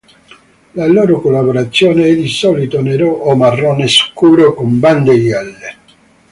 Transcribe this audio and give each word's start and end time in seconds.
La 0.73 0.87
loro 0.87 1.21
colorazione 1.21 2.05
è 2.05 2.15
di 2.15 2.27
solito 2.27 2.81
nero 2.81 3.07
o 3.11 3.35
marrone 3.35 3.87
scuro 3.87 4.55
con 4.55 4.79
bande 4.79 5.21
gialle. 5.23 5.75